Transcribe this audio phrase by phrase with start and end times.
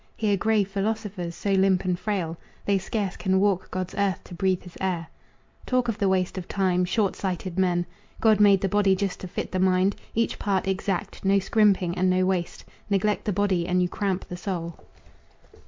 [0.17, 4.63] Hear grave philosophers, so limp and frail They scarce can walk God's earth to breathe
[4.63, 5.05] his air,
[5.67, 6.85] Talk of the waste of time!
[6.85, 7.85] Short sighted men!
[8.19, 12.09] God made the body just to fit the mind, Each part exact, no scrimping and
[12.09, 14.75] no waste Neglect the body and you cramp the soul.